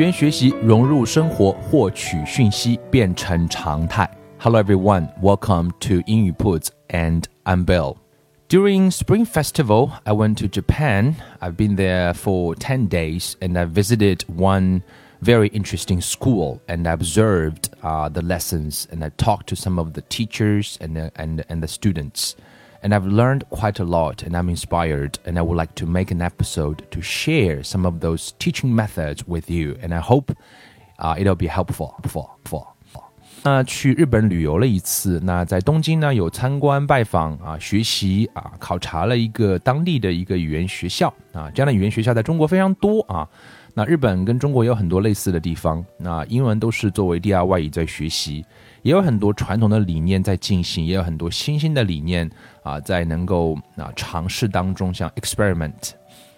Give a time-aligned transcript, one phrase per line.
[0.00, 4.10] 言学习融入生活，获取讯息变成常态。
[4.38, 7.96] Hello everyone, welcome to 英语 铺子 and I'm Bill.
[8.48, 11.16] During Spring Festival, I went to Japan.
[11.40, 14.82] I've been there for 10 days and I visited one
[15.20, 19.92] very interesting school and I observed uh, the lessons and I talked to some of
[19.92, 22.36] the teachers and, uh, and, and the students
[22.81, 26.13] and I've learned quite a lot and I'm inspired and I would like to make
[26.13, 30.33] an episode to share some of those teaching methods with you and I hope
[30.99, 32.67] uh, it'll be helpful for for
[33.43, 43.27] 那去日本旅游了一次，那在东京呢有参观拜访啊，学习啊，考察了一个当地的一个语言学校啊，这样的语言学校在中国非常多啊。
[43.75, 48.43] 那日本跟中国有很多类似的地方，那英文都是作为第二外语在学习。
[48.82, 52.30] 也有很多传统的理念在进行，也有很多新兴的理念
[52.62, 55.90] 啊，在能够啊尝试当中，像 experiment。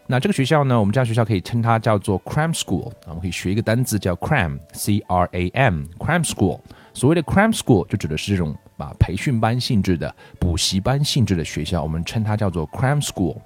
[0.06, 6.60] 那这个学校呢，我们这样学校可以称它叫做 cram school，我们可以学一个单词叫 cram，c r a m，cram school。
[6.92, 13.36] 所谓的 cram school 就指的是这种啊培训班性质的、补习班性质的学校，我们称它叫做 cram school。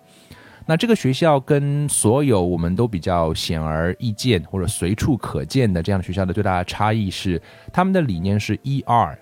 [0.66, 7.40] 那这个学校跟所有我们都比较显而易见或者随处可见的这样的学校的最大的差异是，
[7.72, 9.16] 他们的理念是 ER。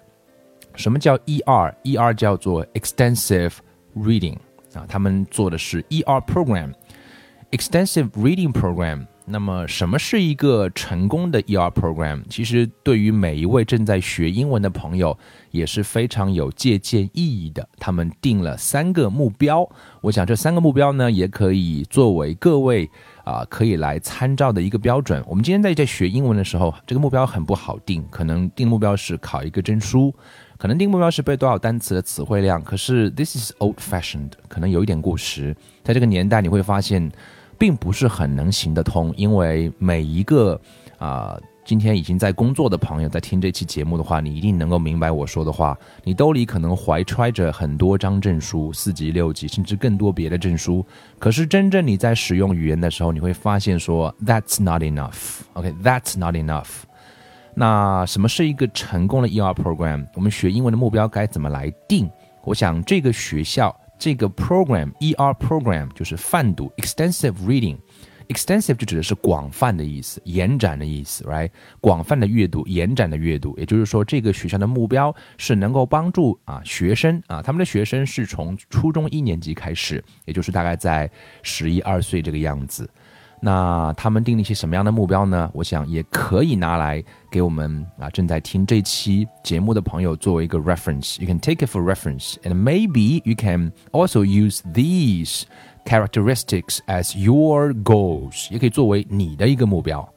[0.75, 3.53] 什么叫 ER？ER 叫做 Extensive
[3.95, 4.39] Reading
[4.73, 9.07] 啊，他们做的是 ER Program，Extensive Reading Program。
[9.27, 12.23] 那么，什么是一个成功的 ER program？
[12.29, 15.17] 其实对于每一位正在学英文的朋友
[15.51, 17.67] 也是非常有借鉴意义的。
[17.79, 19.67] 他们定了三个目标，
[20.03, 22.89] 我想这三个目标呢，也可以作为各位
[23.25, 25.25] 啊可以来参照的一个标准。
[25.27, 30.15] 我们今天在在学英文的时候，这个目标很不好定，可能定目标是考一个证书，
[30.59, 32.63] 可能定目标是背多少单词的词汇量。
[32.63, 35.57] 可是 this is old-fashioned，可能有一点过时。
[35.83, 37.11] 在这个年代，你会发现。
[37.59, 40.61] 并不是很能行得通，因为每一个
[40.99, 45.77] 啊，今天已经在工作的朋友在听这期节目的话，你一定能够明白我说的话。
[46.03, 50.85] 你兜里可能怀揣着很多张证书，四级、六级，甚至更多别的证书。
[51.19, 55.41] 可是真正你在使用语言的时候，你会发现说，That's not enough。
[55.55, 56.69] OK，That's not enough。
[57.55, 60.07] 那什么是一个成功的 ER program？
[60.15, 62.11] 我们学英文的目标该怎么来定？
[62.43, 63.75] 我想这个学校。
[63.99, 71.51] 这个 program ER program 就是泛读 extensive reading，extensive 就指的是广泛的意思，延展的意思，right？
[71.81, 81.11] 广泛的阅读，延展的阅读，也就是说，这个学校的目标是能够帮助啊学生啊，他们的学生是从初中一年级开始，也就是大概在
[81.43, 82.89] 十一二岁这个样子。
[83.44, 85.50] 那他们定了一些什么样的目标呢？
[85.54, 95.44] 我想也可以拿来给我们啊正在听这期节目的朋友作为一个 reference。You can take it for reference, and maybe you can also use these
[95.86, 100.08] characteristics as your goals，也可以作为你的一个目标。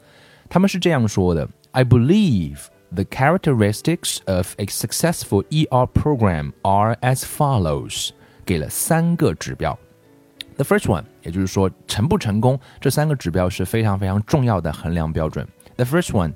[0.49, 8.11] 他们是这样说的：I believe the characteristics of a successful ER program are as follows。
[8.45, 9.79] 给了三个指标。
[10.57, 15.47] The first one，也就是说成不成功，这三个指标是非常非常重要的衡量标准。
[15.77, 16.35] The first one,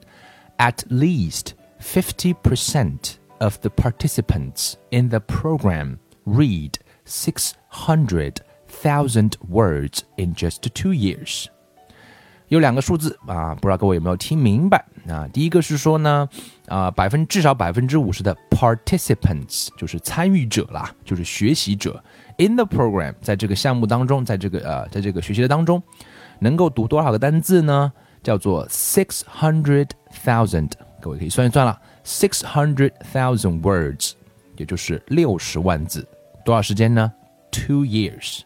[0.56, 6.72] at least fifty percent of the participants in the program read
[7.04, 8.36] six hundred
[8.82, 11.46] thousand words in just two years.
[12.48, 15.28] 有两个数字啊，不知道各位有没有听明白啊？
[15.32, 16.28] 第一个是说呢，
[16.68, 22.02] 啊，百分至少百分之五十的 participants 就是参与者啦，就是学习者
[22.41, 25.81] In the program 在这个项目当中，在这个呃，在这个学习的当中，
[26.39, 27.91] 能够读多少个单字呢？
[28.23, 29.89] 叫做 six hundred
[30.23, 30.71] thousand，
[31.01, 34.13] 各位可以算一算了，six hundred thousand words，
[34.57, 36.07] 也就是六十万字，
[36.45, 37.11] 多少时间呢
[37.51, 38.41] ？Two years。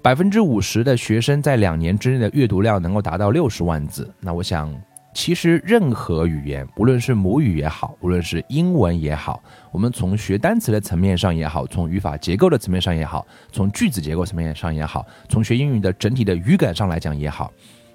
[0.00, 4.08] 百分之五十的学生在两年之内的阅读量能够达到六十万字。
[4.20, 4.74] 那我想，
[5.16, 9.42] 其实任何语言，无论是母语也好，无论是英文也好，
[9.72, 17.50] 我们从学单词的层面上也好，从语法结构的层面上也好，从句子结构层面上也好，从学英语的整体的语感上来讲也好，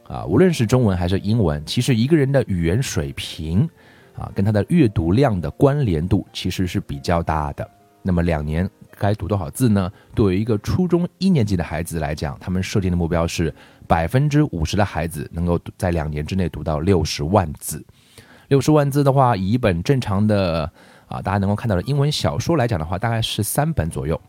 [0.08, 3.70] 啊，无论是中文还是英文，其实一个人的语言水平，
[4.18, 7.70] 啊，跟他的阅读量的关联度其实是比较大的。
[8.02, 8.68] 那么两年。
[9.02, 9.92] 该读多少字呢？
[10.14, 13.52] 对于一个初中一年级的孩子来讲，他们设定的目标是
[13.88, 17.84] 百分之五十的孩子能够在两年之内读到六十万字。
[18.50, 20.72] 六十万字的话，以一本正常的
[21.08, 24.22] 啊，大家能够看到的英文小说来讲的话，大概是三本左右，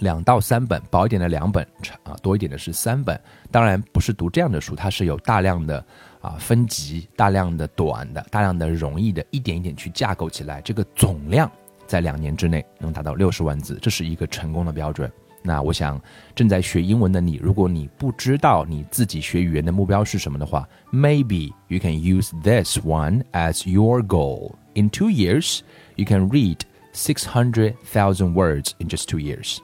[0.00, 1.66] 两到三本，薄一点的两本，
[2.02, 3.18] 啊，多一点的是三本。
[3.50, 5.82] 当然不是读这样的书，它是有大量的
[6.20, 11.50] 啊分级，大量的短的，大量的容易的，一点一点去架构起来，这个总量。
[11.91, 15.11] 在两年之内能达到六十万字，这是一个成功的标准。
[15.43, 16.01] 那我想，
[16.35, 24.55] 正在学英文的你，如果你不知道你自己学语言的目标是什么的话，maybe you can use this one as your goal.
[24.73, 25.61] In two years,
[25.95, 26.57] you can read
[26.93, 29.59] six hundred thousand words in just two years.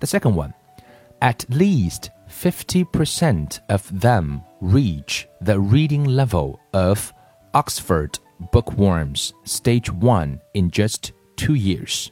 [0.00, 0.52] The second one,
[1.20, 7.12] at least 50% of them reach the reading level of
[7.54, 8.18] Oxford
[8.50, 11.12] bookworms stage 1 in just
[11.43, 12.09] Two years，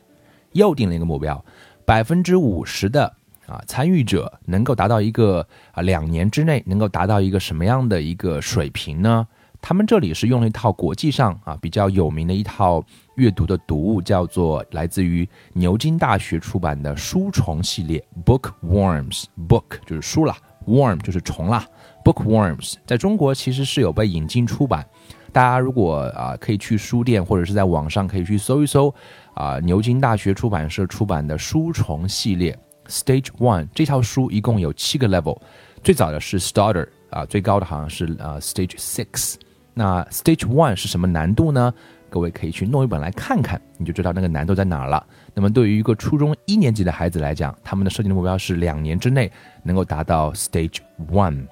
[0.53, 1.45] 又定了一个目标，
[1.85, 3.13] 百分之五十的
[3.45, 9.27] 啊参与者能够达到一个啊两年之内能够达到一个什么样的一个水平呢？
[9.61, 12.83] 他们这里是用了一套国际上啊比较有名的一套
[13.17, 20.35] 阅读的读物，叫做来自于牛津大学出版的书虫系列 Bookworms，Book 就是书啦
[20.65, 21.67] ，Worm 就是虫啦
[22.03, 24.87] ，Bookworms 在中国其实是有被引进出版。
[25.31, 28.93] 大家如果啊可以去书店或者是在网上可以去搜一搜，
[29.33, 35.39] 啊牛津大学出版社出版的书虫系列 Stage One 这套书一共有七个 level，
[35.83, 39.35] 最早的是 Starter 啊，最高的好像是啊 Stage Six。
[39.73, 41.73] 那 Stage One 是什么难度呢？
[42.09, 45.05] 各位可以去弄一本来看看，你就知道那个难度在哪儿了。
[45.35, 50.79] 那么对于一个初中一年级的孩子来讲，他们的设定的目标是两年之内能够达到 Stage
[51.11, 51.45] One。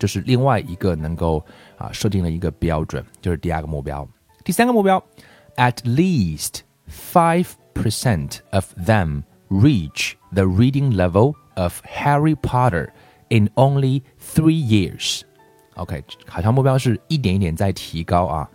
[0.00, 1.44] 这是另外一个能够
[1.76, 4.08] 啊设定了一个标准，就是第二个目标。
[4.42, 5.00] 第三个目标
[5.56, 12.88] ，at least five percent of them reach the reading level of Harry Potter
[13.28, 15.20] in only three years。
[15.74, 18.50] OK，好像目标是一点一点在提高啊。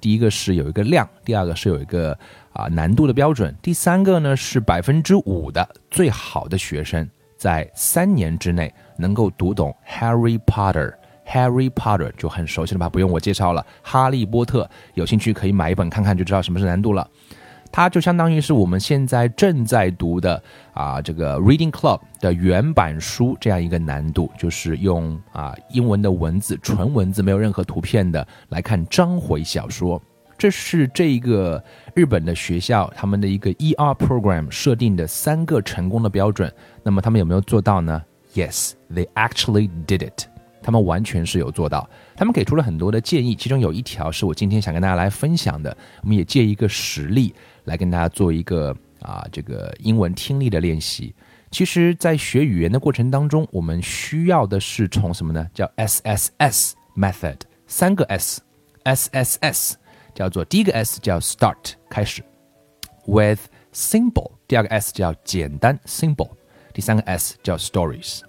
[0.00, 2.18] 第一个是有一个量，第二个是有一个
[2.52, 7.08] 啊难度的标准，第三个呢是百分之五的最好的学生。
[7.40, 10.92] 在三年之内能够读懂《Harry Potter》
[11.26, 12.86] ，Harry Potter 就很熟悉了吧？
[12.86, 17.08] 不用我介绍了，《哈利波特》有兴趣可以买一本看看，就知道什么是难度了。
[17.72, 20.42] 它就相当于是我们现在正在读的
[20.74, 29.98] 啊，这个 Reading Club 的原版书这样一个难度，就是用啊英文的文字，纯文字，没有任何图片的来看章回小说。
[30.40, 31.62] 这是这一个
[31.94, 36.50] 日本的学校他们的一个 ER program 设定的三个成功的标准。
[36.82, 38.02] 那么他们有没有做到呢
[38.32, 40.24] ？Yes, they actually did it。
[40.62, 41.86] 他们完全是有做到。
[42.16, 45.76] 他们给出了很多的建议，其中有一条是我今天想跟大家来分享的。
[46.00, 47.34] 我们也借一个实例
[47.64, 51.14] 来跟大家做一个啊这个英文听力的练习。
[51.50, 55.46] 其实，在学语言的过程当中，我们需要的是从什么呢？
[55.52, 59.74] 叫 SSS method，三个 S，SSS。
[60.20, 62.22] 叫做第一个 S 叫 start 开始
[63.06, 63.40] ，with
[63.72, 66.28] simple，第二个 S 叫简单 simple，
[66.74, 68.20] 第三个 S 叫 stories。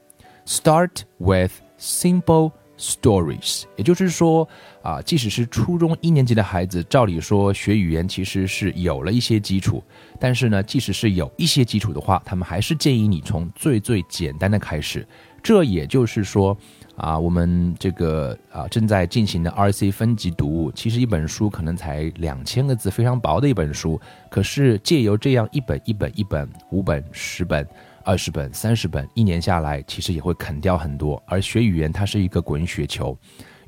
[0.46, 4.48] Start with simple stories，也就是说
[4.82, 9.84] 啊，即使是初中一年级的孩子，照理说学语言其实是有了一些基础，
[10.18, 15.06] 但是呢，即使是有一些基础的话，他们还是建议你从最最简单的开始。
[15.44, 16.58] 这也就是说。
[16.96, 24.00] 啊，我们这个啊正在进行的 RC 分级读物，其实一本书可能才两千个字，非常薄的一本书。
[24.30, 27.68] 可是借由这样一本一本一本、五本、十本、
[28.04, 31.22] 二十本、三十本，一年下来，其实也会啃掉很多。
[31.26, 33.18] 而学语言它是一个滚雪球，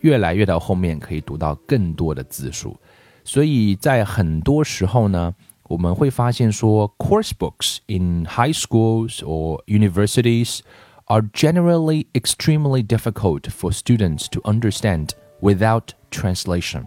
[0.02, 2.78] 越来越到后面可以读到更多的字数。
[3.24, 5.34] 所以在很多时候呢，
[5.70, 10.60] 我们会发现说，course books in high schools or universities。
[11.06, 15.10] Are generally extremely difficult for students to understand
[15.42, 16.86] without translation.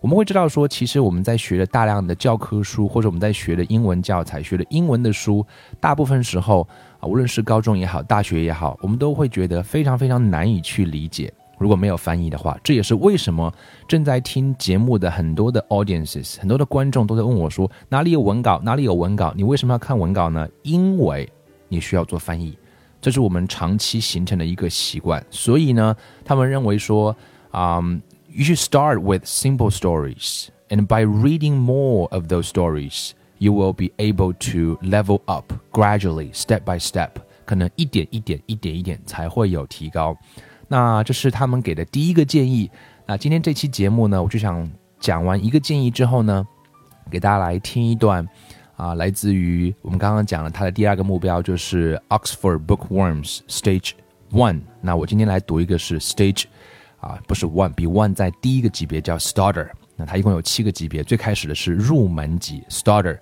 [0.00, 5.44] 我们会知道说，其实我们在学的大量的教科书，或者我们在学的英文教材、学的英文的书，
[5.78, 6.66] 大部分时候
[7.00, 11.30] 啊，无论是高中也好，大学也好，我们都会觉得非常非常难以去理解。
[11.58, 13.52] 如果没有翻译的话，这也是为什么
[13.86, 18.58] 正在听节目的很多的 audiences，很多的观众都在问我说，哪里有文稿？
[18.64, 19.34] 哪里有文稿？
[19.36, 20.48] 你为什么要看文稿呢？
[20.62, 21.30] 因为
[21.68, 22.56] 你需要做翻译。
[23.00, 27.16] 这是我们长期形成的一个习惯，所以呢，他们认为说，
[27.50, 27.80] 啊、
[28.28, 33.90] you should start with simple stories, and by reading more of those stories, you will be
[33.96, 37.10] able to level up gradually, step by step，
[37.46, 40.16] 可能一点一点、一点一点才会有提高。
[40.68, 42.70] 那这是他们给的第一个建议。
[43.06, 46.46] 那今天这期节目呢，我就想讲完一个建议之后呢，
[47.10, 48.28] 给大家来听一段。
[48.80, 53.90] 啊，来自于我们刚刚讲了它的第二个目标就是 Oxford Bookworms Stage
[54.32, 54.62] One。
[54.80, 56.44] 那我今天来读一个是 Stage，
[56.98, 59.68] 啊，不是 One，比 One 在第一个级别叫 Starter。
[59.96, 63.18] 那它一共有七个级别，最开始的是入门级 Starter。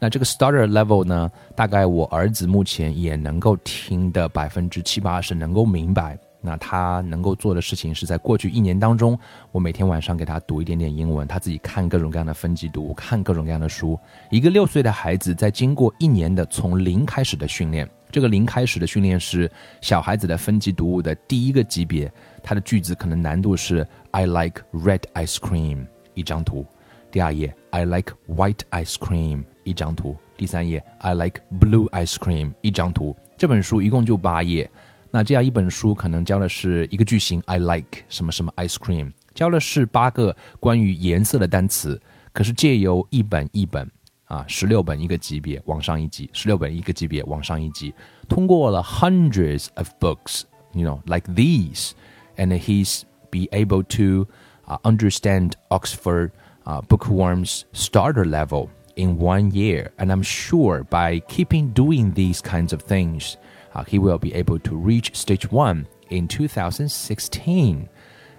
[0.00, 6.18] 那这个 Starter level 呢，大概我儿子目前也能够听的百分之七八十能够明白。
[6.46, 9.18] 那他能够做的事情是在过去一年当中，
[9.50, 13.98] 我每天晚上给他读一点点英文，他自己看各种各样的分级读物，看各种各样的书。
[14.30, 19.50] 一个六岁的孩子在经过一年的从零开始的训练，这个零开始的训练是
[19.80, 22.08] 小孩子的分级读物的第一个级别，
[22.44, 25.84] 他的句子可能难度是 I like red ice cream
[26.14, 26.64] 一张图，
[27.10, 33.16] 第二页 I like white ice cream 一张图，第三页 I like blue ice cream 一张图。
[33.36, 34.70] 这本书一共就八页。
[35.15, 42.01] 那这样一本书可能教的是一个句型，I like 什么什么 ice cream，教的是八个关于颜色的单词。
[42.33, 43.91] 可是借由一本一本
[44.25, 47.93] 啊，十六本一个级别往上一级，十六本一个级别往上一级，
[48.29, 54.25] 通过了 hundreds of books，you know like these，and he's be able to
[54.67, 56.31] uh, understand Oxford
[56.63, 59.91] uh, bookworms starter level in one year.
[59.97, 63.35] And I'm sure by keeping doing these kinds of things
[63.76, 67.88] Uh, he will be able to reach stage one in 2016.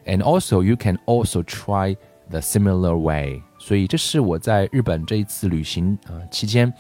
[0.06, 1.96] And also, you can also try
[2.30, 3.44] the similar way.
[3.60, 6.74] 所以这是我在日本这一次旅行啊、期间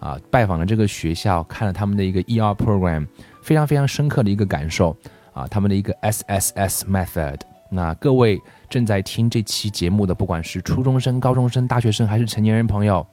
[0.00, 3.06] 啊、拜访了这个学校，看了他们的一个 ER program，
[3.40, 4.96] 非常非常深刻的一个感受
[5.32, 7.38] 啊、他们的一个 SSS method。
[7.70, 8.38] 那各位
[8.68, 13.06] 正在听这期节目的，不管是初中生、高中生、大学生还是成年人朋友，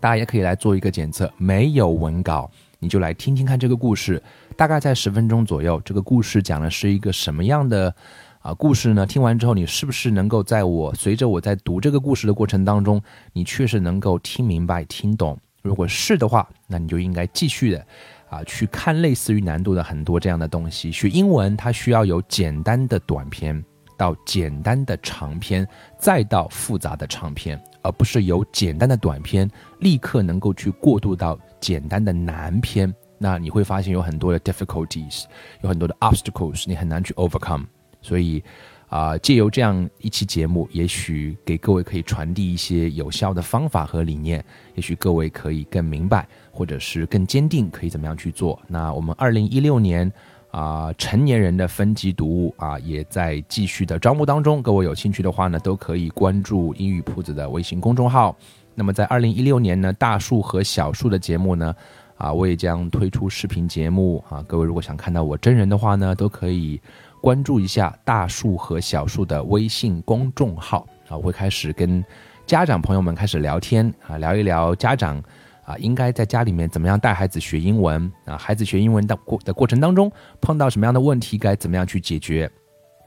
[0.00, 2.50] 大家也可以来做一个检测，没有文稿。
[2.78, 4.22] 你就来听听看这个故事，
[4.56, 5.80] 大概在十分钟左右。
[5.84, 7.94] 这个故事讲的是一个什么样的
[8.40, 9.06] 啊故事呢？
[9.06, 13.02] 听完之后，你是不是能够在我随着我在读这个故事的过程当中，
[13.32, 15.38] 你确实能够听明白、听懂？
[15.62, 17.86] 如果是的话，那你就应该继续的
[18.28, 20.92] 啊去看类似于难度的很多这样的东西。
[20.92, 23.64] 学英文它需要有简单的短篇，
[23.96, 25.66] 到简单的长篇，
[25.98, 31.36] 再到复杂的长篇，而不是由简单的短篇立刻能够去过渡到。
[31.60, 35.24] 简单的难篇，那你会发现有很多的 difficulties，
[35.62, 37.64] 有很多的 obstacles，你很难去 overcome。
[38.02, 38.42] 所以，
[38.88, 44.44] 啊，借由这样一期节目，也许给各位可以传递一些有效的方法和理念，
[44.76, 48.60] 也许各位可以更明白，或者是更坚定，可以怎么样去做。
[48.68, 50.12] 那我们二零一六年
[50.52, 54.62] 啊，成年人的分级读物啊，也在继续的招募当中。
[54.62, 58.36] 各位有兴趣的话呢，都可以关注英语铺子的微信公众号。
[58.78, 61.74] 那么在二零一六年呢，大树和小树的节目呢，
[62.18, 64.44] 啊，我也将推出视频节目啊。
[64.46, 66.78] 各位如果想看到我真人的话呢，都可以
[67.22, 71.16] 关注一下大树和小树的微信公众号啊。
[71.16, 72.04] 我会开始跟
[72.44, 75.22] 家长朋友们开始聊天啊，聊一聊家长
[75.64, 82.50] 啊应该在家里面怎么样带孩子学英文啊，孩子学英文的过的过程当中碰到什么样的问题，该怎么样去解决。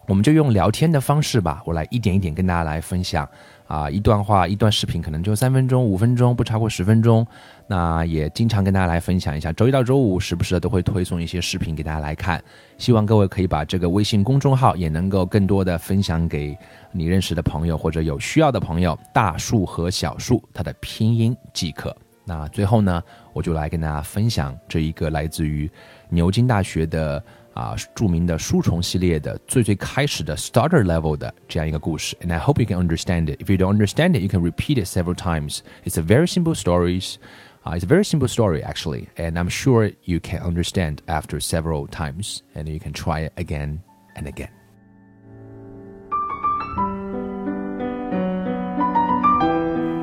[0.09, 3.29] 我们就用聊天的方式吧，我来一点一点跟大家来分享。
[3.67, 7.23] 啊，一段话，一段视频，可能就三分钟、五分钟，不超过十分钟。
[7.67, 12.43] 那也经常跟大家来分享一下，周一到周五时不时的都会推送一些视频给大家来看。
[12.79, 16.57] 希望各位可以把这个微信公众号也能够更多的分享给
[16.91, 18.97] 你认识的朋友或者有需要的朋友。
[19.13, 21.95] 大树和小树，它的拼音即可。
[22.25, 25.69] 那最后呢，我就来跟大家分享这一个来自于
[26.09, 27.23] 牛津大学的。
[27.58, 33.40] 啊，着名的书虫系列的最最开始的 starter level 的这样一个故事，and I hope you can understand it.
[33.40, 35.60] If you don't understand it, you can repeat it several times.
[35.84, 37.16] It's a very simple stories.
[37.64, 41.86] Uh, it's a very simple story actually, and I'm sure you can understand after several
[41.86, 43.82] times, and you can try it again
[44.16, 44.50] and again.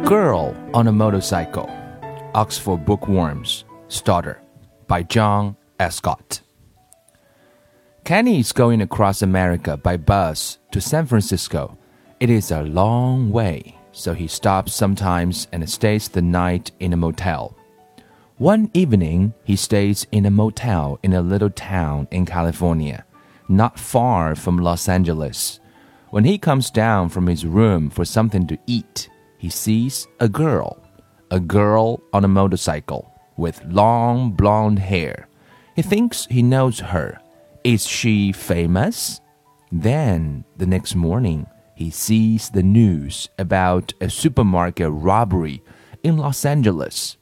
[0.05, 1.69] Girl on a Motorcycle,
[2.33, 4.41] Oxford Bookworms, Starter,
[4.87, 6.41] by John Escott.
[8.06, 11.76] Kenny is going across America by bus to San Francisco.
[12.20, 16.96] It is a long way, so he stops sometimes and stays the night in a
[16.96, 17.56] motel.
[18.36, 23.04] One evening, he stays in a motel in a little town in California,
[23.48, 25.58] not far from Los Angeles.
[26.10, 30.80] When he comes down from his room for something to eat, he sees a girl,
[31.32, 35.26] a girl on a motorcycle with long blonde hair.
[35.74, 37.18] He thinks he knows her
[37.66, 39.20] is she famous?
[39.72, 45.64] Then, the next morning, he sees the news about a supermarket robbery
[46.04, 47.16] in Los Angeles.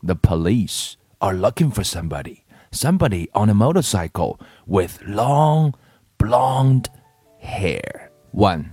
[0.00, 5.74] The police are looking for somebody, somebody on a motorcycle with long
[6.16, 6.88] blonde
[7.40, 8.12] hair.
[8.30, 8.72] 1.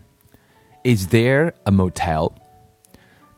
[0.83, 2.37] Is there a motel?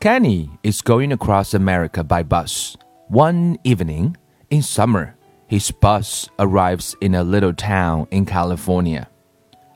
[0.01, 2.75] Kenny is going across America by bus.
[3.07, 4.17] One evening,
[4.49, 5.16] in summer,
[5.47, 9.09] his bus arrives in a little town in California.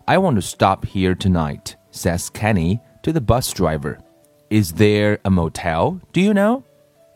[0.08, 4.00] I want to stop here tonight, says Kenny to the bus driver.
[4.50, 6.01] Is there a motel?
[6.12, 6.66] Do you know?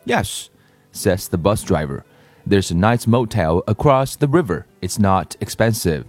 [0.06, 0.48] Yes,
[0.90, 2.04] says the bus driver.
[2.46, 4.66] There's a nice motel across the river.
[4.80, 6.06] It's not expensive.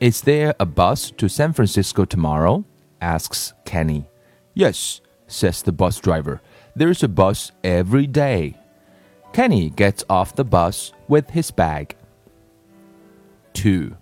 [0.00, 2.64] Is there a bus to San Francisco tomorrow?
[3.00, 4.08] asks Kenny.
[4.54, 6.40] Yes, says the bus driver.
[6.74, 8.56] There's a bus every day.
[9.36, 11.94] Kenny gets off the bus with his bag.
[13.52, 13.94] 2.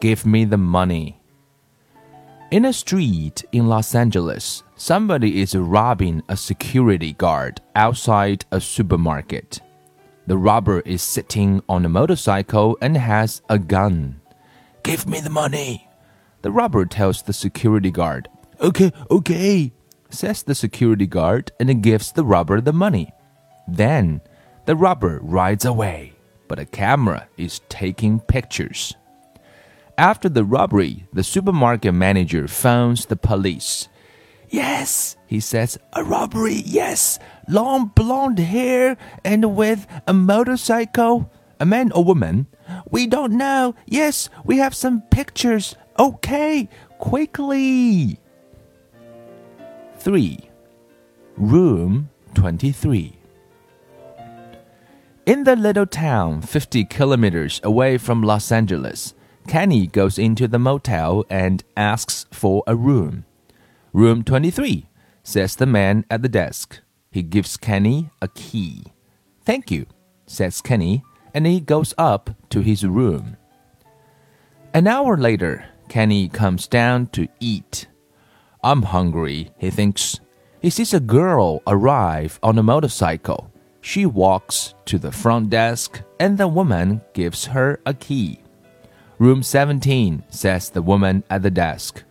[0.00, 1.20] Give me the money.
[2.50, 9.60] In a street in Los Angeles, somebody is robbing a security guard outside a supermarket.
[10.26, 14.20] The robber is sitting on a motorcycle and has a gun.
[14.82, 15.88] Give me the money.
[16.40, 18.28] The robber tells the security guard.
[18.60, 19.72] Okay, okay,
[20.10, 23.12] says the security guard and gives the robber the money.
[23.68, 24.20] Then
[24.64, 26.12] the robber rides away,
[26.48, 28.94] but a camera is taking pictures.
[29.98, 33.88] After the robbery, the supermarket manager phones the police.
[34.48, 37.18] Yes, he says, a robbery, yes.
[37.48, 41.30] Long blonde hair and with a motorcycle.
[41.58, 42.46] A man or woman?
[42.90, 43.74] We don't know.
[43.86, 45.74] Yes, we have some pictures.
[45.98, 48.18] Okay, quickly.
[49.98, 50.38] 3.
[51.36, 53.21] Room 23.
[55.24, 59.14] In the little town 50 kilometers away from Los Angeles,
[59.46, 63.24] Kenny goes into the motel and asks for a room.
[63.92, 64.88] Room 23,
[65.22, 66.80] says the man at the desk.
[67.12, 68.82] He gives Kenny a key.
[69.44, 69.86] Thank you,
[70.26, 73.36] says Kenny, and he goes up to his room.
[74.74, 77.86] An hour later, Kenny comes down to eat.
[78.64, 80.18] I'm hungry, he thinks.
[80.60, 83.51] He sees a girl arrive on a motorcycle.
[83.82, 88.38] She walks to the front desk, and the woman gives her a key.
[89.18, 92.04] Room 17, says the woman at the desk.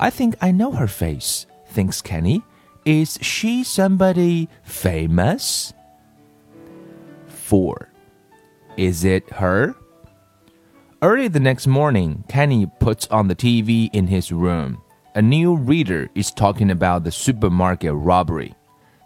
[0.00, 2.42] I think I know her face, thinks Kenny.
[2.84, 5.72] Is she somebody famous?
[7.28, 7.88] 4.
[8.76, 9.76] Is it her?
[11.02, 14.82] Early the next morning, Kenny puts on the TV in his room.
[15.14, 18.54] A new reader is talking about the supermarket robbery.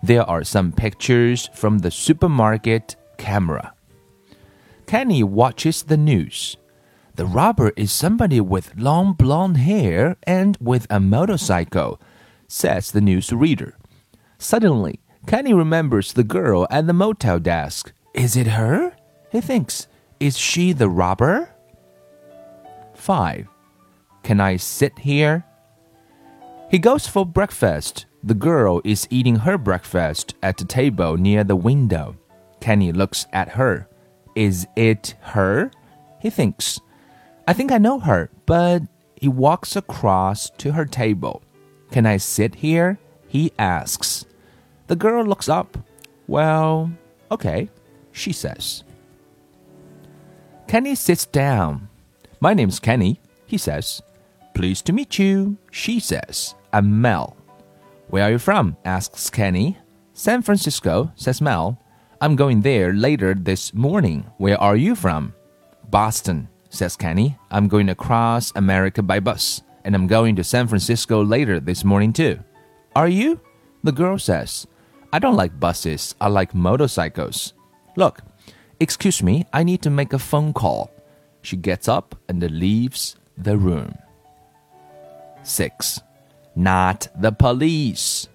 [0.07, 3.75] There are some pictures from the supermarket camera.
[4.87, 6.57] Kenny watches the news.
[7.16, 12.01] The robber is somebody with long blonde hair and with a motorcycle,
[12.47, 13.77] says the news reader.
[14.38, 17.92] Suddenly, Kenny remembers the girl at the motel desk.
[18.14, 18.95] Is it her?
[19.33, 19.88] He thinks.
[20.21, 21.51] Is she the robber?
[22.95, 23.49] 5.
[24.23, 25.45] Can I sit here?
[26.71, 28.07] He goes for breakfast.
[28.27, 32.17] The girl is eating her breakfast at a table near the window.
[32.61, 33.89] Kenny looks at her.
[34.35, 35.71] Is it her?
[36.21, 36.81] He thinks.
[37.47, 38.83] I think I know her, but
[39.15, 41.41] he walks across to her table.
[41.93, 42.99] Can I sit here?
[43.29, 44.25] He asks.
[44.89, 45.79] The girl looks up.
[46.27, 46.91] Well,
[47.31, 47.71] okay,
[48.11, 48.83] she says.
[50.67, 51.89] Kenny sits down.
[52.41, 54.03] My name's Kenny, he says.
[54.53, 56.57] Pleased to meet you, she says.
[56.73, 57.36] I'm Mel.
[58.09, 58.77] Where are you from?
[58.85, 59.79] asks Kenny.
[60.12, 61.79] San Francisco, says Mel.
[62.21, 64.25] I'm going there later this morning.
[64.38, 65.35] Where are you from?
[65.90, 67.37] Boston, says Kenny.
[67.51, 72.12] I'm going across America by bus, and I'm going to San Francisco later this morning
[72.12, 72.38] too.
[72.95, 73.40] Are you?
[73.83, 74.66] The girl says.
[75.12, 77.55] I don't like buses, I like motorcycles.
[77.97, 78.21] Look,
[78.81, 80.90] excuse me, I need to make a phone call.
[81.42, 83.95] She gets up and leaves the room.
[85.42, 86.01] 6.
[86.57, 88.29] Not the police.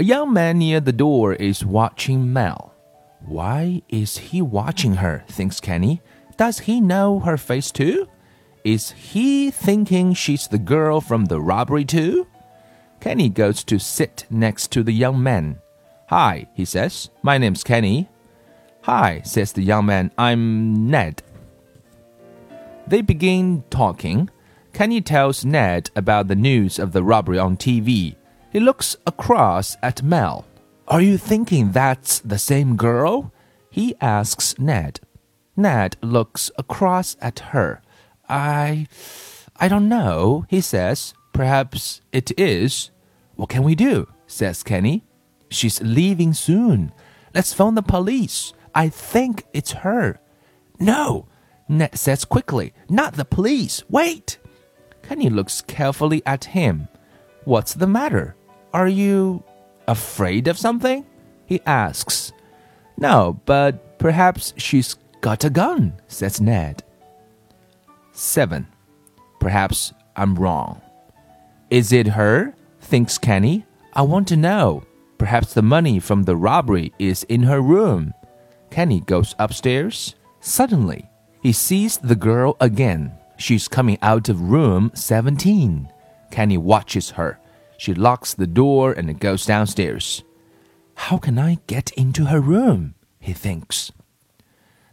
[0.00, 2.74] A young man near the door is watching Mel.
[3.20, 5.24] Why is he watching her?
[5.28, 6.02] thinks Kenny.
[6.36, 8.08] Does he know her face too?
[8.64, 12.26] Is he thinking she's the girl from the robbery too?
[13.00, 15.60] Kenny goes to sit next to the young man.
[16.08, 17.10] Hi, he says.
[17.22, 18.08] My name's Kenny.
[18.82, 20.10] Hi, says the young man.
[20.18, 21.22] I'm Ned.
[22.86, 24.30] They begin talking.
[24.80, 28.16] Kenny tells Ned about the news of the robbery on TV.
[28.50, 30.46] He looks across at Mel.
[30.88, 33.30] Are you thinking that's the same girl?
[33.68, 34.98] He asks Ned.
[35.54, 37.82] Ned looks across at her.
[38.26, 38.86] I.
[39.54, 41.12] I don't know, he says.
[41.34, 42.90] Perhaps it is.
[43.36, 44.08] What can we do?
[44.26, 45.04] says Kenny.
[45.50, 46.90] She's leaving soon.
[47.34, 48.54] Let's phone the police.
[48.74, 50.20] I think it's her.
[50.78, 51.26] No,
[51.68, 52.72] Ned says quickly.
[52.88, 53.84] Not the police.
[53.90, 54.38] Wait.
[55.10, 56.86] Kenny looks carefully at him.
[57.42, 58.36] What's the matter?
[58.72, 59.42] Are you
[59.88, 61.04] afraid of something?
[61.46, 62.30] He asks.
[62.96, 66.84] No, but perhaps she's got a gun, says Ned.
[68.12, 68.68] 7.
[69.40, 70.80] Perhaps I'm wrong.
[71.70, 72.54] Is it her?
[72.80, 73.66] thinks Kenny.
[73.92, 74.84] I want to know.
[75.18, 78.14] Perhaps the money from the robbery is in her room.
[78.70, 80.14] Kenny goes upstairs.
[80.38, 81.10] Suddenly,
[81.42, 83.19] he sees the girl again.
[83.40, 85.90] She's coming out of room 17.
[86.30, 87.40] Kenny watches her.
[87.78, 90.22] She locks the door and goes downstairs.
[90.94, 92.94] How can I get into her room?
[93.18, 93.92] he thinks.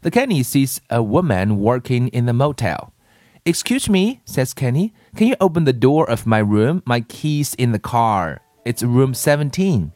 [0.01, 2.93] The Kenny sees a woman working in the motel.
[3.43, 4.93] Excuse me, says Kenny.
[5.17, 6.81] Can you open the door of my room?
[6.85, 8.39] My key's in the car.
[8.63, 9.91] It's room 17.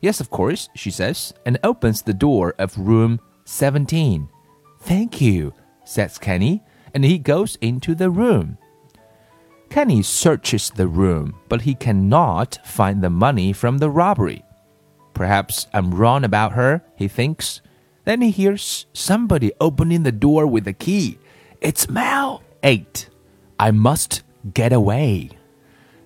[0.00, 4.28] Yes, of course, she says, and opens the door of room 17.
[4.78, 5.52] Thank you,
[5.84, 6.62] says Kenny,
[6.96, 8.56] and he goes into the room.
[9.68, 14.42] Kenny searches the room, but he cannot find the money from the robbery.
[15.12, 17.60] Perhaps I'm wrong about her, he thinks.
[18.06, 21.18] Then he hears somebody opening the door with a key.
[21.60, 22.42] It's Mel.
[22.62, 23.10] 8.
[23.60, 24.22] I must
[24.54, 25.28] get away.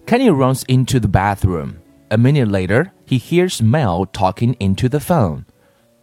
[0.07, 1.81] Kenny runs into the bathroom.
[2.11, 5.47] A minute later, he hears Mel talking into the phone.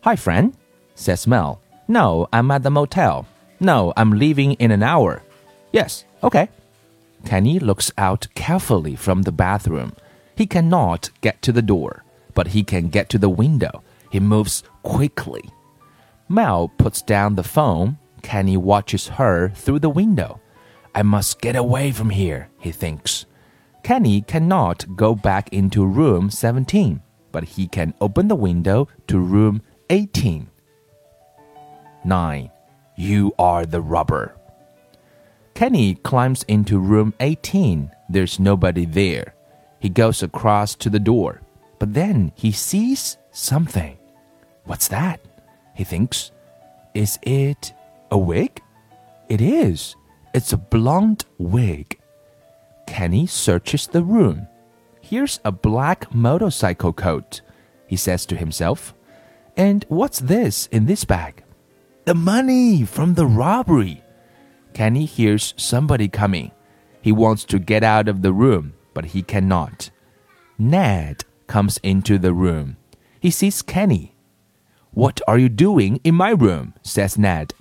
[0.04, 0.56] Hi, friend,
[0.96, 1.62] says Mel.
[1.90, 3.28] No, I'm at the motel.
[3.60, 5.24] No, I'm leaving in an hour.
[5.72, 6.50] Yes, okay.
[7.26, 9.94] Kenny looks out carefully from the bathroom.
[10.36, 13.84] He cannot get to the door, but he can get to the window.
[14.12, 15.50] He moves quickly.
[16.30, 17.98] Mel puts down the phone.
[18.22, 20.40] Kenny watches her through the window.
[20.94, 23.26] I must get away from here, he thinks.
[23.84, 29.62] Kenny cannot go back into room 17, but he can open the window to room
[29.90, 30.50] 18.
[32.04, 32.52] 9.
[33.00, 34.36] You are the robber.
[35.54, 37.92] Kenny climbs into room 18.
[38.10, 39.36] There's nobody there.
[39.80, 41.42] He goes across to the door,
[41.78, 44.00] but then he sees something.
[44.64, 45.20] What's that?
[45.76, 46.32] He thinks.
[46.96, 47.72] Is it
[48.10, 48.64] a wig?
[49.30, 49.96] It is.
[50.34, 52.00] It's a blonde wig.
[52.88, 54.48] Kenny searches the room.
[55.02, 57.42] Here's a black motorcycle coat,
[57.86, 58.96] he says to himself.
[59.56, 61.44] And what's this in this bag?
[62.08, 64.02] The money from the robbery.
[64.74, 66.52] Kenny hears somebody coming.
[67.02, 69.90] He wants to get out of the room, but he cannot.
[70.58, 72.78] Ned comes into the room.
[73.20, 74.16] He sees Kenny.
[74.92, 76.76] What are you doing in my room?
[76.82, 77.54] says Ned.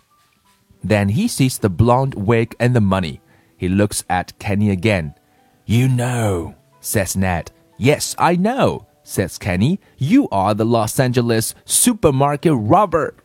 [0.80, 3.20] Then he sees the blonde wig and the money.
[3.56, 5.16] He looks at Kenny again.
[5.64, 7.50] You know, says Ned.
[7.78, 9.80] Yes, I know, says Kenny.
[9.98, 13.16] You are the Los Angeles supermarket robber.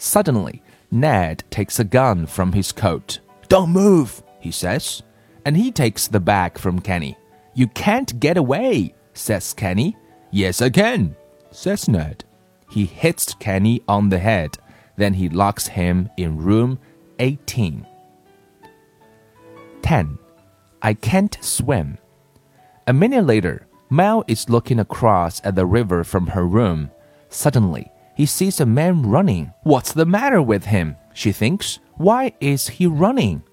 [0.00, 3.20] Suddenly, Ned takes a gun from his coat.
[3.48, 5.02] Don't move, he says.
[5.44, 7.18] And he takes the bag from Kenny.
[7.52, 9.98] You can't get away, says Kenny.
[10.30, 11.16] Yes, I can,
[11.50, 12.24] says Ned.
[12.70, 14.56] He hits Kenny on the head.
[14.96, 16.78] Then he locks him in room
[17.18, 17.86] 18.
[19.82, 20.18] 10.
[20.80, 21.98] I can't swim.
[22.86, 26.90] A minute later, Mel is looking across at the river from her room.
[27.28, 29.50] Suddenly, he sees a man running.
[29.62, 30.96] What's the matter with him?
[31.14, 31.78] She thinks.
[31.94, 33.44] Why is he running?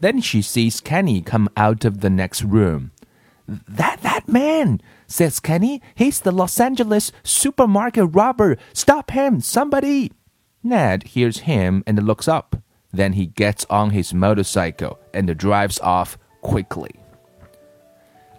[0.00, 2.92] Then she sees Kenny come out of the next room.
[3.46, 5.82] That that man, says Kenny.
[5.94, 8.56] He's the Los Angeles supermarket robber.
[8.72, 10.12] Stop him, somebody.
[10.62, 12.56] Ned hears him and looks up.
[12.90, 16.94] Then he gets on his motorcycle and drives off quickly.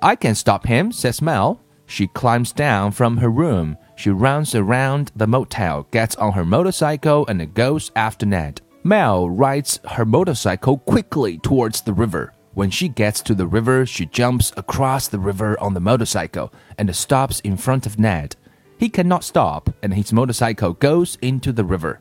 [0.02, 1.62] I can stop him, says Mel.
[1.86, 3.78] She climbs down from her room.
[3.98, 8.62] She runs around the motel, gets on her motorcycle, and goes after Ned.
[8.84, 12.32] Mel rides her motorcycle quickly towards the river.
[12.54, 16.96] When she gets to the river, she jumps across the river on the motorcycle and
[16.96, 18.36] stops in front of Ned.
[18.78, 22.00] He cannot stop, and his motorcycle goes into the river.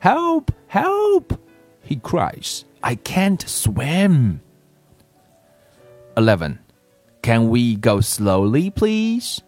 [0.00, 0.52] Help!
[0.66, 1.40] Help!
[1.80, 2.66] He cries.
[2.82, 4.42] I can't swim.
[6.14, 6.58] 11.
[7.22, 9.40] Can we go slowly, please?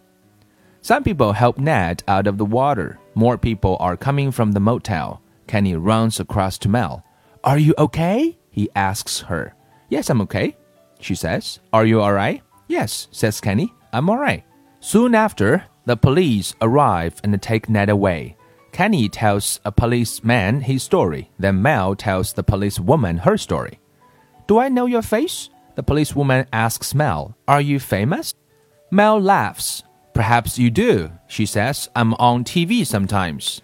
[0.83, 2.99] Some people help Ned out of the water.
[3.15, 5.23] More people are coming from the motel.
[5.47, 7.05] Kenny runs across to Mel.
[7.45, 8.39] Are you okay?
[8.51, 9.55] He asks her.
[9.89, 10.57] Yes, I'm okay,
[11.01, 11.61] she says.
[11.73, 12.43] Are you alright?
[12.69, 13.75] Yes, says Kenny.
[13.93, 14.45] I'm alright.
[14.81, 18.37] Soon after, the police arrive and take Ned away.
[18.73, 21.31] Kenny tells a policeman his story.
[21.39, 23.81] Then Mel tells the policewoman her story.
[24.47, 25.51] Do I know your face?
[25.75, 27.37] The policewoman asks Mel.
[27.49, 28.33] Are you famous?
[28.91, 29.83] Mel laughs.
[30.21, 31.89] Perhaps you do, she says.
[31.97, 33.63] I'm on TV sometimes.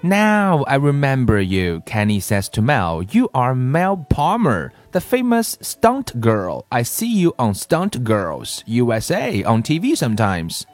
[0.00, 3.02] Now I remember you, Kenny says to Mel.
[3.02, 6.64] You are Mel Palmer, the famous stunt girl.
[6.70, 10.64] I see you on Stunt Girls USA on TV sometimes.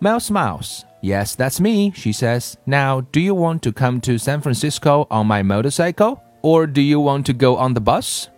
[0.00, 0.86] Mel smiles.
[1.02, 2.56] Yes, that's me, she says.
[2.64, 6.22] Now, do you want to come to San Francisco on my motorcycle?
[6.40, 8.30] Or do you want to go on the bus?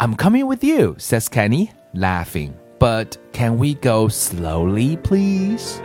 [0.00, 2.56] I'm coming with you, says Kenny, laughing.
[2.84, 5.80] But can we go slowly, please?